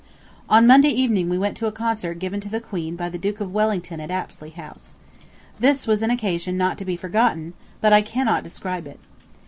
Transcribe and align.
On 0.49 0.65
Monday 0.65 0.89
evening 0.89 1.29
we 1.29 1.37
went 1.37 1.55
to 1.57 1.67
a 1.67 1.71
concert 1.71 2.17
given 2.17 2.39
to 2.39 2.49
the 2.49 2.59
Queen 2.59 2.95
by 2.95 3.07
the 3.07 3.19
Duke 3.19 3.39
of 3.39 3.53
Wellington 3.53 3.99
at 3.99 4.09
Apsley 4.09 4.49
House. 4.49 4.97
This 5.59 5.85
was 5.85 6.01
an 6.01 6.09
occasion 6.09 6.57
not 6.57 6.79
to 6.79 6.85
be 6.85 6.97
forgotten, 6.97 7.53
but 7.81 7.93
I 7.93 8.01
cannot 8.01 8.43
describe 8.43 8.87
it. 8.87 8.99